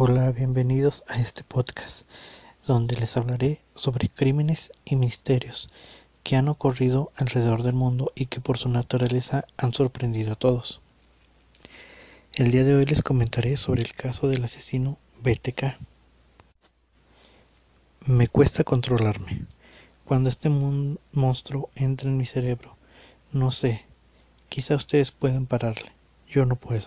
[0.00, 2.06] Hola, bienvenidos a este podcast,
[2.68, 5.66] donde les hablaré sobre crímenes y misterios
[6.22, 10.80] que han ocurrido alrededor del mundo y que por su naturaleza han sorprendido a todos.
[12.32, 15.74] El día de hoy les comentaré sobre el caso del asesino BTK.
[18.06, 19.46] Me cuesta controlarme.
[20.04, 22.76] Cuando este monstruo entra en mi cerebro,
[23.32, 23.84] no sé,
[24.48, 25.90] quizá ustedes pueden pararle,
[26.30, 26.86] yo no puedo.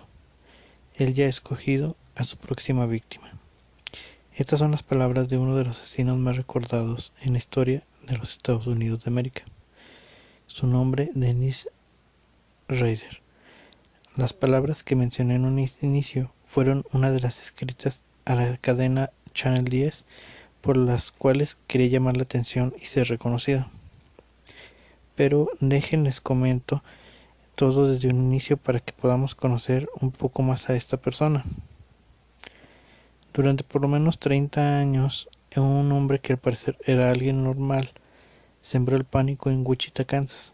[0.96, 3.32] Él ya ha escogido a su próxima víctima.
[4.36, 8.18] Estas son las palabras de uno de los asesinos más recordados en la historia de
[8.18, 9.44] los Estados Unidos de América.
[10.48, 11.70] Su nombre, Dennis
[12.68, 13.22] Rader.
[14.18, 19.12] Las palabras que mencioné en un inicio fueron una de las escritas a la cadena
[19.34, 20.06] Channel 10
[20.62, 23.66] por las cuales quería llamar la atención y ser reconocido.
[25.16, 26.84] Pero déjenles comento
[27.56, 31.44] todo desde un inicio para que podamos conocer un poco más a esta persona.
[33.34, 37.92] Durante por lo menos 30 años, un hombre que al parecer era alguien normal
[38.62, 40.54] sembró el pánico en Wichita, Kansas.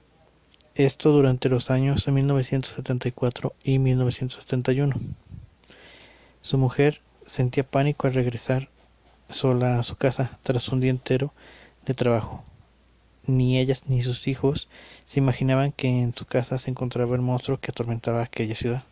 [0.75, 4.95] Esto durante los años de 1974 y 1971.
[6.43, 8.69] Su mujer sentía pánico al regresar
[9.27, 11.33] sola a su casa tras un día entero
[11.85, 12.43] de trabajo.
[13.25, 14.69] Ni ellas ni sus hijos
[15.07, 18.83] se imaginaban que en su casa se encontraba el monstruo que atormentaba aquella ciudad.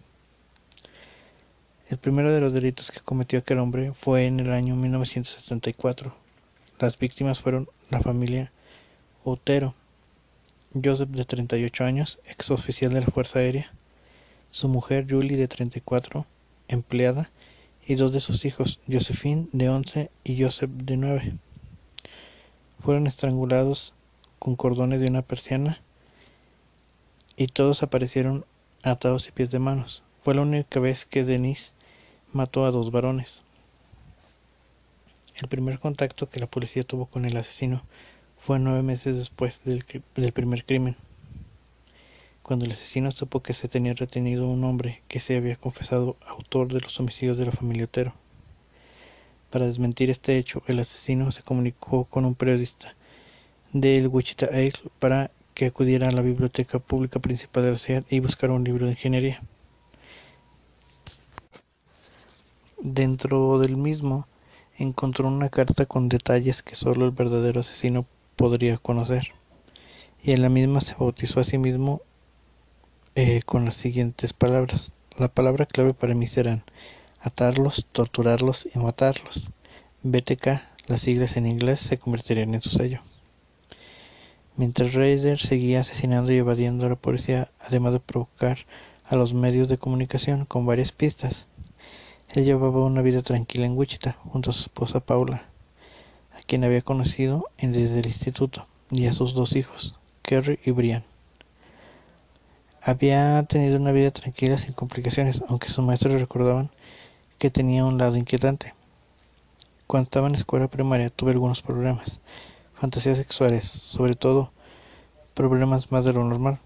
[1.88, 6.16] El primero de los delitos que cometió aquel hombre fue en el año 1974.
[6.80, 8.52] Las víctimas fueron la familia
[9.23, 9.75] Otero,
[10.73, 13.72] Joseph de 38 años, ex oficial de la Fuerza Aérea,
[14.50, 16.25] su mujer Julie de 34,
[16.69, 17.30] empleada,
[17.86, 21.33] y dos de sus hijos, Josephine de 11 y Joseph de 9.
[22.80, 23.94] Fueron estrangulados
[24.39, 25.80] con cordones de una persiana
[27.38, 28.44] y todos aparecieron
[28.81, 30.02] atados y pies de manos.
[30.26, 31.73] Fue la única vez que Denise
[32.34, 33.44] mató a dos varones.
[35.40, 37.84] El primer contacto que la policía tuvo con el asesino
[38.36, 39.84] fue nueve meses después del,
[40.34, 40.96] primer crimen,
[42.41, 46.74] cuando el asesino supo que se tenía retenido un hombre que se había confesado autor
[46.74, 48.16] de los homicidios de la familia Otero.
[49.52, 52.96] Para desmentir este hecho, el asesino se comunicó con un periodista
[53.74, 58.53] del Wichita Eagle para que acudiera a la biblioteca pública principal de la y buscara
[58.53, 59.44] un libro de ingeniería.
[62.88, 64.28] Dentro del mismo
[64.78, 69.29] encontró una carta con detalles que solo el verdadero asesino podría conocer,
[70.22, 72.03] y en la misma se bautizó a sí mismo
[73.16, 74.94] eh, con las siguientes palabras.
[75.18, 76.63] La palabra clave para mí serán
[77.19, 79.50] atarlos, torturarlos y matarlos.
[80.03, 83.01] BTK, las siglas en inglés, se convertirían en su sello.
[84.57, 88.59] Mientras Raider seguía asesinando y evadiendo a la policía, además de provocar
[89.06, 91.47] a los medios de comunicación con varias pistas,
[92.35, 95.46] él llevaba una vida tranquila en Wichita, junto a su esposa Paula,
[96.31, 101.03] a quien había conocido desde el instituto, y a sus dos hijos, Kerry y Brian.
[102.81, 106.72] Había tenido una vida tranquila sin complicaciones, aunque sus maestros recordaban
[107.40, 108.74] que tenía un lado inquietante.
[109.88, 112.19] Cuando estaba en la escuela primaria tuve algunos problemas,
[112.75, 114.51] fantasías sexuales, sobre todo
[115.34, 116.59] problemas más de lo normal.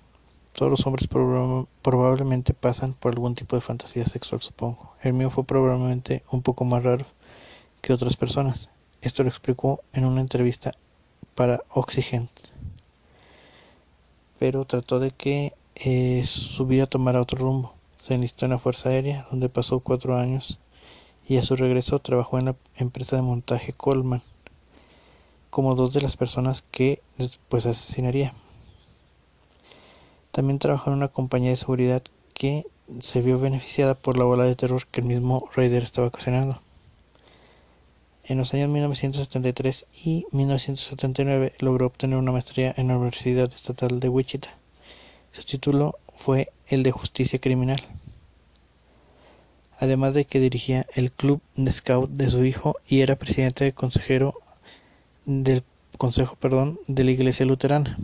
[0.54, 4.94] Todos los hombres probablemente pasan por algún tipo de fantasía sexual, supongo.
[5.02, 7.06] El mío fue probablemente un poco más raro
[7.82, 8.70] que otras personas.
[9.02, 10.74] Esto lo explicó en una entrevista
[11.36, 12.30] para Oxygen.
[14.38, 17.74] Pero trató de que eh, su vida tomara otro rumbo.
[17.98, 20.60] Se enlistó en la Fuerza Aérea, donde pasó cuatro años,
[21.26, 24.22] y a su regreso trabajó en la empresa de montaje Coleman,
[25.50, 28.34] como dos de las personas que después asesinaría.
[30.32, 32.04] También trabajó en una compañía de seguridad
[32.34, 32.66] que
[33.00, 36.62] se vio beneficiada por la ola de terror que el mismo Raider estaba ocasionando.
[38.24, 44.10] En los años 1973 y 1979 logró obtener una maestría en la Universidad Estatal de
[44.10, 44.50] Wichita.
[45.32, 47.80] Su título fue el de Justicia Criminal.
[49.80, 53.74] Además de que dirigía el club de scout de su hijo y era presidente de
[53.74, 54.36] consejero
[55.26, 55.64] del
[55.98, 57.98] consejo, perdón, de la Iglesia Luterana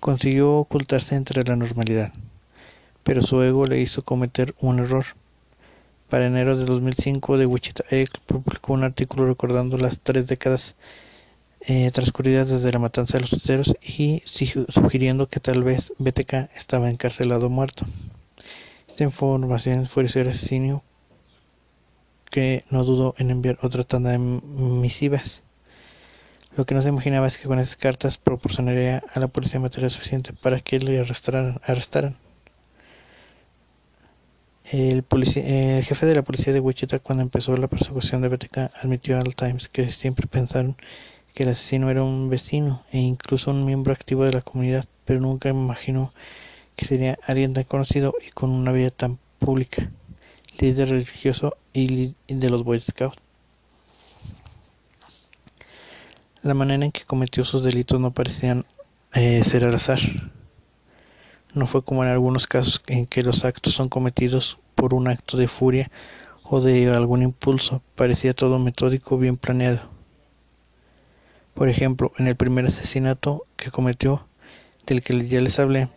[0.00, 2.12] consiguió ocultarse entre la normalidad,
[3.02, 5.04] pero su ego le hizo cometer un error.
[6.08, 10.76] Para enero de 2005, The Wichita Egg publicó un artículo recordando las tres décadas
[11.60, 16.88] eh, transcurridas desde la matanza de los tuteros y sugiriendo que tal vez BTK estaba
[16.88, 17.84] encarcelado muerto.
[18.88, 20.82] Esta información fue el asesino
[22.30, 25.42] que no dudó en enviar otra tanda de misivas
[26.58, 29.92] lo que no se imaginaba es que con esas cartas proporcionaría a la policía material
[29.92, 31.60] suficiente para que le arrestaran.
[31.62, 32.16] arrestaran.
[34.64, 35.04] El,
[35.84, 39.68] jefe de la policía de Wichita, cuando empezó la persecución de BTK, admitió al Times
[39.68, 40.76] que siempre pensaron
[41.32, 45.20] que el asesino era un vecino e incluso un miembro activo de la comunidad, pero
[45.20, 46.12] nunca imaginó
[46.74, 49.92] que sería alguien tan conocido y con una vida tan pública,
[50.58, 53.27] líder religioso y de los Boy Scouts.
[56.42, 58.64] La manera en que cometió sus delitos no parecían
[59.14, 59.98] eh, ser al azar.
[61.54, 65.36] No fue como en algunos casos en que los actos son cometidos por un acto
[65.36, 65.90] de furia
[66.44, 67.82] o de algún impulso.
[67.96, 69.80] Parecía todo metódico, bien planeado.
[71.54, 74.26] Por ejemplo, en el primer asesinato que cometió,
[74.86, 75.88] del que ya les hablé,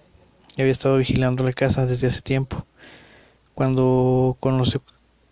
[0.58, 2.66] había estado vigilando la casa desde hace tiempo.
[3.54, 4.82] Cuando conoció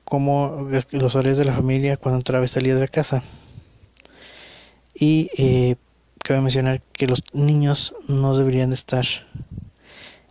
[0.03, 3.23] cómo los horarios de la familia cuando entraba y salía de la casa.
[4.99, 5.77] Y eh,
[6.23, 9.05] cabe mencionar que los niños no deberían de estar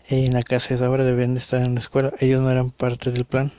[0.08, 2.12] en la casa a esa hora, deberían de estar en la escuela.
[2.20, 3.52] Ellos no eran parte del plan.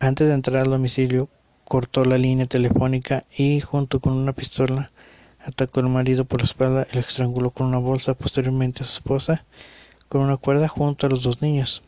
[0.00, 1.28] Antes de entrar al domicilio,
[1.64, 4.90] cortó la línea telefónica y, junto con una pistola,
[5.38, 8.94] atacó al marido por la espalda y lo estranguló con una bolsa, posteriormente a su
[8.96, 9.44] esposa,
[10.08, 11.82] con una cuerda junto a los dos niños.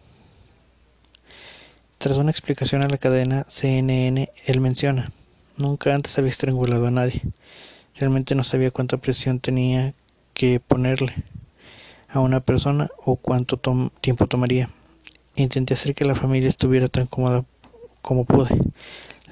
[1.98, 5.10] Tras una explicación a la cadena CNN, él menciona,
[5.56, 7.22] nunca antes había estrangulado a nadie.
[7.96, 9.94] Realmente no sabía cuánta presión tenía
[10.32, 11.14] que ponerle
[12.08, 13.58] a una persona o cuánto
[14.00, 14.70] tiempo tomaría.
[15.36, 17.44] Intenté hacer que la familia estuviera tan cómoda
[18.02, 18.56] como pude.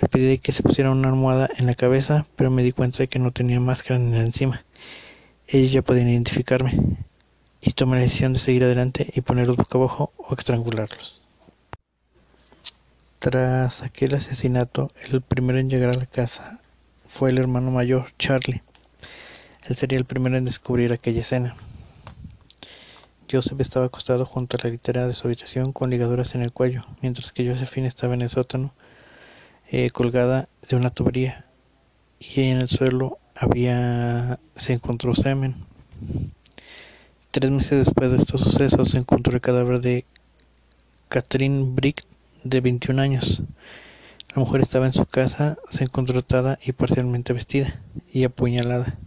[0.01, 3.09] Le pedí que se pusiera una almohada en la cabeza, pero me di cuenta de
[3.09, 4.65] que no tenía máscara ni encima.
[5.47, 6.73] Ellos ya podían identificarme
[7.61, 11.22] y tomé la decisión de seguir adelante y ponerlos boca abajo o estrangularlos.
[13.23, 16.61] Tras aquel asesinato, el primero en llegar a la casa
[17.07, 18.65] fue el hermano mayor, Charlie.
[19.69, 21.55] Él sería el primero en descubrir aquella escena.
[23.31, 26.85] Joseph estaba acostado junto a la litera de su habitación con ligaduras en el cuello,
[27.01, 28.75] mientras que Josephine estaba en el sótano
[29.71, 31.47] eh, colgada de una tubería
[32.19, 35.55] y en el suelo había se encontró semen.
[37.31, 40.07] Tres meses después de estos sucesos se encontró el cadáver de
[41.09, 42.05] Catherine Brick
[42.45, 43.43] de 21 años.
[44.35, 47.81] La mujer estaba en su casa, se encontró atada y parcialmente vestida
[48.13, 48.99] y apuñalada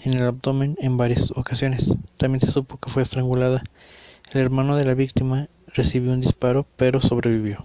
[0.00, 1.96] en el abdomen en varias ocasiones.
[2.16, 3.62] También se supo que fue estrangulada.
[4.32, 7.58] El hermano de la víctima recibió un disparo pero sobrevivió.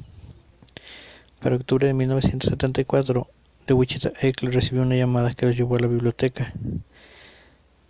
[1.42, 3.27] Para octubre de 1974,
[3.68, 6.54] de Wichita Eckler recibió una llamada que lo llevó a la biblioteca,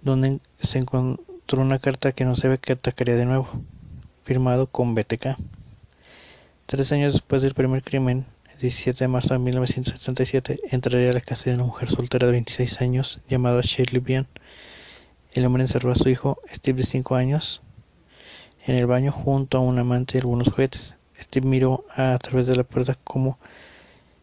[0.01, 3.47] donde se encontró una carta que no sabe que atacaría de nuevo,
[4.23, 5.37] firmado con BTK.
[6.73, 11.21] Tres años después del primer crimen, el 17 de marzo de 1977, entraría a la
[11.21, 14.27] casa de una mujer soltera de 26 años llamada Shirley Bian.
[15.33, 17.61] El hombre encerró a su hijo, Steve de 5 años,
[18.65, 20.95] en el baño junto a un amante y algunos juguetes.
[21.15, 23.37] Steve miró a través de la puerta como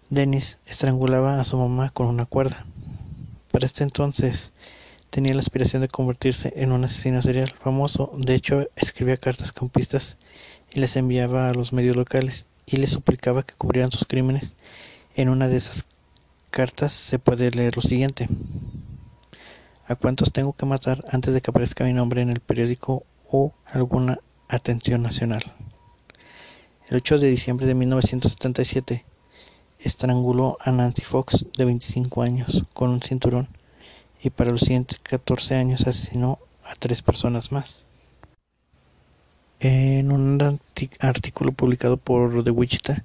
[0.09, 2.67] Dennis estrangulaba a su mamá con una cuerda.
[3.53, 4.51] Para este entonces
[5.11, 8.11] tenía la aspiración de convertirse en un asesino serial famoso.
[8.17, 10.17] De hecho, escribía cartas con pistas
[10.73, 14.57] y les enviaba a los medios locales y les suplicaba que cubrieran sus crímenes.
[15.15, 15.87] En una de esas
[16.51, 18.29] cartas se puede leer lo siguiente.
[19.87, 23.53] ¿A cuántos tengo que matar antes de que aparezca mi nombre en el periódico o
[23.67, 24.19] alguna
[24.49, 25.43] atención nacional?
[26.89, 29.05] El 8 de diciembre de 1977
[29.79, 33.49] estranguló a Nancy Fox, de 25 años, con un cinturón
[34.23, 37.87] y para los siguientes 14 años asesinó a tres personas más.
[39.63, 40.59] En un
[41.01, 43.05] artículo publicado por The Wichita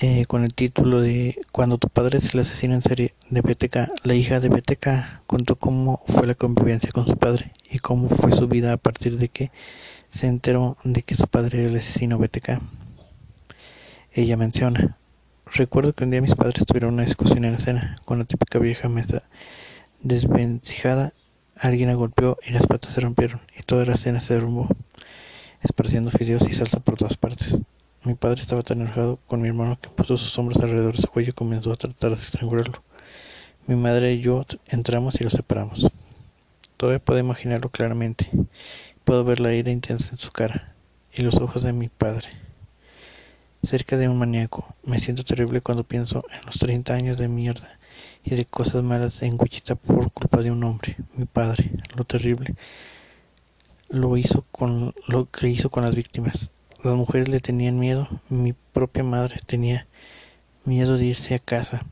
[0.00, 4.04] eh, con el título de Cuando tu padre es el asesino en serie de BTK,
[4.04, 8.30] la hija de BTK contó cómo fue la convivencia con su padre y cómo fue
[8.30, 9.50] su vida a partir de que
[10.12, 12.60] se enteró de que su padre era el asesino BTK.
[14.12, 14.96] Ella menciona,
[15.46, 18.60] recuerdo que un día mis padres tuvieron una discusión en la cena, con la típica
[18.60, 19.24] vieja mesa
[20.02, 21.12] desvencijada,
[21.56, 24.68] alguien la golpeó y las patas se rompieron, y toda la cena se derrumbó,
[25.62, 27.60] esparciendo fideos y salsa por todas partes.
[28.04, 31.08] Mi padre estaba tan enojado con mi hermano que puso sus hombros alrededor de su
[31.08, 32.82] cuello y comenzó a tratar de estrangularlo.
[33.66, 35.88] Mi madre y yo entramos y lo separamos.
[36.76, 38.28] Todavía puedo imaginarlo claramente.
[39.04, 40.74] Puedo ver la ira intensa en su cara
[41.12, 42.28] y los ojos de mi padre.
[43.62, 44.74] Cerca de un maníaco.
[44.82, 47.78] Me siento terrible cuando pienso en los 30 años de mierda
[48.24, 51.70] y de cosas malas en Wichita por culpa de un hombre, mi padre.
[51.94, 52.56] Lo terrible
[53.92, 56.50] lo hizo con lo que hizo con las víctimas.
[56.82, 59.86] Las mujeres le tenían miedo, mi propia madre tenía
[60.64, 61.84] miedo de irse a casa.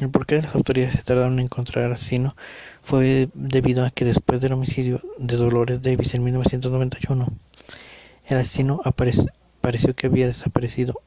[0.00, 2.34] El porqué de las autoridades se tardaron en encontrar al asesino
[2.82, 7.26] fue debido a que después del homicidio de Dolores Davis en 1991,
[8.26, 8.80] El asesino
[9.60, 11.00] pareció que había desaparecido.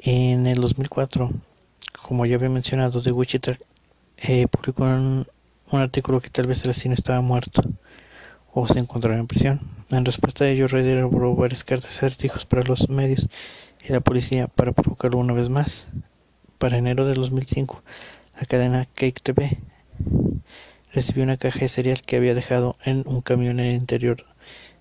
[0.00, 1.32] En el 2004,
[2.02, 3.58] como ya había mencionado, The Wichita
[4.18, 5.26] eh, publicó un,
[5.72, 7.62] artículo que tal vez el asesino estaba muerto
[8.58, 9.60] o se encontraba en prisión.
[9.90, 13.28] En respuesta a ello, Ryder elaboró varias cartas acertijos para los medios
[13.86, 15.86] y la policía para provocarlo una vez más.
[16.58, 17.82] Para enero de 2005,
[18.38, 19.58] la cadena Cake TV
[20.92, 24.24] recibió una caja de cereal que había dejado en un camión en el interior.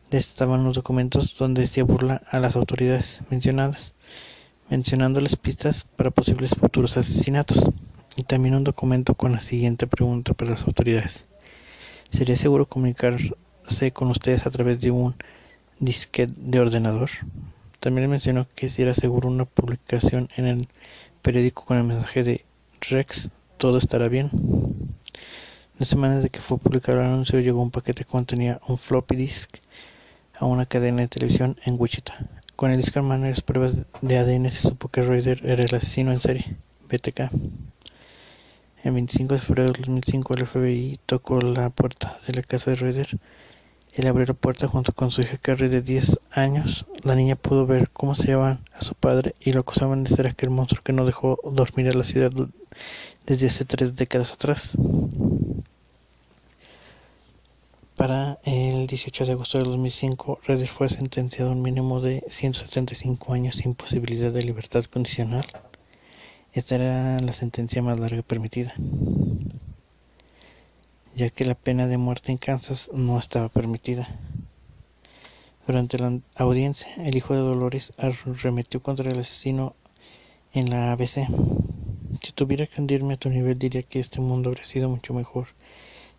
[0.10, 3.93] De estaban los documentos donde decía burla a las autoridades mencionadas,
[4.69, 7.69] mencionándoles pistas para posibles futuros asesinatos,
[8.15, 11.29] y también un documento con la siguiente pregunta para las autoridades.
[12.10, 12.65] ¿Sería seguro
[13.67, 15.15] comunicarse con ustedes a través de un
[15.79, 17.09] disquete de ordenador?
[17.79, 20.67] También mencionó que si era seguro una publicación en el
[21.21, 22.45] periódico con el mensaje de
[22.89, 24.29] Rex, todo estará bien.
[25.77, 29.15] La semana de que fue publicado el anuncio llegó un paquete que contenía un floppy
[29.15, 29.57] disk
[30.39, 32.13] a una cadena de televisión en Wichita.
[32.55, 36.12] Con el disco en las pruebas de ADN se supo que Raider era el asesino
[36.12, 36.55] en serie,
[36.89, 37.29] BTK.
[38.83, 42.77] El 25 de febrero de 2005 el FBI tocó la puerta de la casa de
[42.77, 43.19] Raider.
[43.97, 46.85] Él abrió la puerta junto con su hija Carrie de 10 años.
[47.03, 50.27] La niña pudo ver cómo se llevaban a su padre y lo acusaban de ser
[50.27, 52.31] aquel monstruo que no dejó dormir a la ciudad
[53.25, 54.73] desde hace tres décadas atrás.
[57.95, 63.33] Para el 18 de agosto de 2005, Redder fue sentenciado a un mínimo de 175
[63.33, 65.43] años sin posibilidad de libertad condicional.
[66.53, 68.75] Esta era la sentencia más larga permitida,
[71.17, 74.07] ya que la pena de muerte en Kansas no estaba permitida.
[75.65, 79.75] Durante la audiencia, el hijo de Dolores arremetió contra el asesino
[80.53, 81.27] en la ABC.
[82.21, 85.47] Si tuviera que hundirme a tu nivel, diría que este mundo habría sido mucho mejor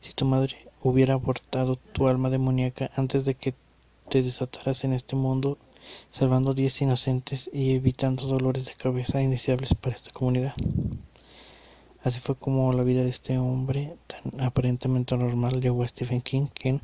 [0.00, 3.54] si tu madre hubiera abortado tu alma demoníaca antes de que
[4.08, 5.58] te desataras en este mundo,
[6.10, 10.54] salvando diez inocentes y evitando dolores de cabeza iniciables para esta comunidad.
[12.02, 16.46] Así fue como la vida de este hombre tan aparentemente normal llegó a Stephen King,
[16.54, 16.80] quien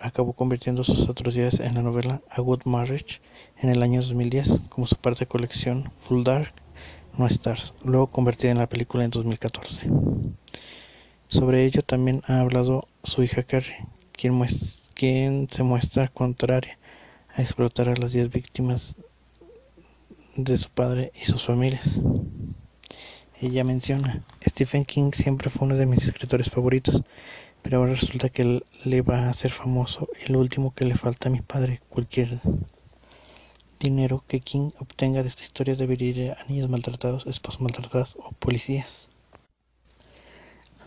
[0.00, 3.20] acabó convirtiendo sus atrocidades en la novela A Good Marriage
[3.58, 6.52] en el año 2010 como su parte de colección Full Dark
[7.16, 9.88] No Stars, luego convertida en la película en 2014.
[11.28, 13.76] Sobre ello también ha hablado su hija Carrie,
[14.12, 16.78] quien, se muestra contraria
[17.34, 18.96] a explotar a las diez víctimas
[20.36, 22.00] de su padre y sus familias.
[23.40, 27.04] Ella menciona, Stephen King siempre fue uno de mis escritores favoritos,
[27.62, 31.30] pero ahora resulta que le va a hacer famoso lo último que le falta a
[31.32, 32.40] mi padre, cualquier
[33.78, 38.32] dinero que King obtenga de esta historia debería ir a niños maltratados, esposos maltratados o
[38.32, 39.06] policías.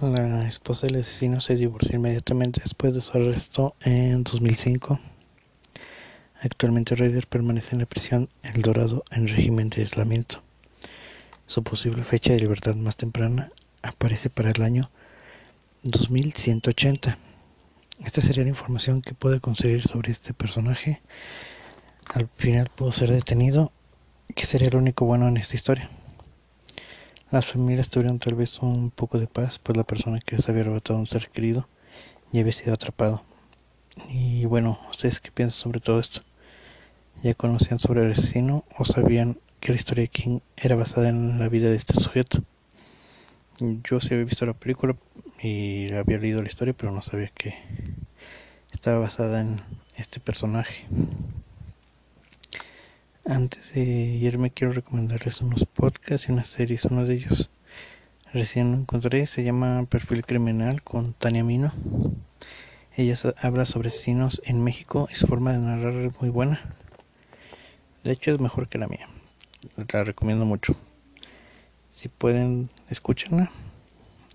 [0.01, 4.99] La esposa del asesino se divorció inmediatamente después de su arresto en 2005.
[6.41, 10.43] Actualmente Ryder permanece en la prisión El Dorado en régimen de aislamiento.
[11.51, 14.89] Su posible fecha de libertad más temprana aparece para el año
[15.83, 17.17] 2180.
[18.05, 21.01] Esta sería la información que puede conseguir sobre este personaje.
[22.13, 23.73] Al final pudo ser detenido,
[24.33, 25.89] que sería el único bueno en esta historia.
[27.31, 30.61] Las familias tuvieron tal vez un poco de paz, pues la persona que les había
[30.61, 31.67] arrebatado un ser querido
[32.31, 33.25] ya había sido atrapado.
[34.07, 36.21] Y bueno, ¿ustedes qué piensan sobre todo esto?
[37.21, 41.37] ¿Ya conocían sobre el asesino o sabían que la historia de King era basada en
[41.37, 42.43] la vida de este sujeto?
[43.59, 44.95] Yo sí había visto la película
[45.41, 47.53] y había leído la historia, pero no sabía que
[48.71, 49.61] estaba basada en
[49.97, 50.87] este personaje.
[53.23, 56.85] Antes de irme quiero recomendarles unos podcasts y unas series.
[56.85, 57.51] Uno de ellos
[58.33, 61.71] recién lo encontré, se llama Perfil Criminal con Tania Mino.
[62.97, 66.59] Ella habla sobre asesinos en México y su forma de narrar es muy buena.
[68.03, 69.07] De hecho es mejor que la mía.
[69.91, 70.75] La recomiendo mucho.
[71.91, 73.51] Si pueden, escúchenla.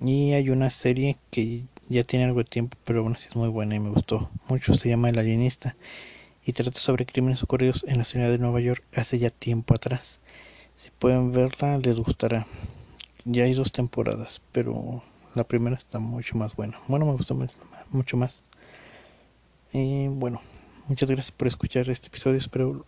[0.01, 3.49] Y hay una serie que ya tiene algo de tiempo, pero aún así es muy
[3.49, 4.75] buena y me gustó mucho.
[4.75, 5.75] Se llama El Alienista
[6.45, 10.21] y trata sobre crímenes ocurridos en la ciudad de Nueva York hace ya tiempo atrás.
[10.77, 12.47] Si pueden verla, les gustará.
[13.25, 15.03] Ya hay dos temporadas, pero
[15.35, 16.79] la primera está mucho más buena.
[16.87, 17.37] Bueno, me gustó
[17.91, 18.45] mucho más.
[19.73, 20.41] Y bueno,
[20.89, 22.39] muchas gracias por escuchar este episodio.
[22.39, 22.85] Espero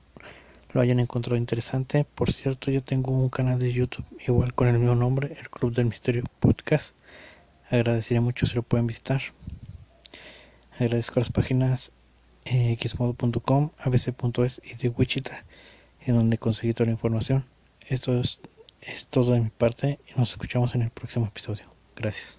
[0.73, 2.05] lo hayan encontrado interesante.
[2.05, 5.73] Por cierto, yo tengo un canal de YouTube igual con el mismo nombre, el Club
[5.75, 6.97] del Misterio Podcast.
[7.71, 9.21] Agradecería mucho si lo pueden visitar.
[10.79, 11.93] Agradezco las páginas
[12.47, 15.45] xmodo.com, abc.es y de Wichita,
[16.07, 17.45] en donde conseguí toda la información.
[17.89, 18.39] Esto es,
[18.81, 21.65] es todo de mi parte y nos escuchamos en el próximo episodio.
[21.97, 22.38] Gracias.